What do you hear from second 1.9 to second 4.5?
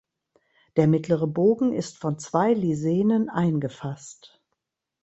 von zwei Lisenen eingefasst.